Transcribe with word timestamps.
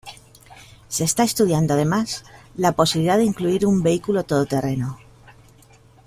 Se 0.87 1.03
está 1.03 1.21
estudiando, 1.21 1.75
además, 1.75 2.25
la 2.55 2.71
posibilidad 2.71 3.19
de 3.19 3.23
incluir 3.23 3.67
un 3.67 3.83
vehículo 3.83 4.23
todoterreno. 4.23 4.97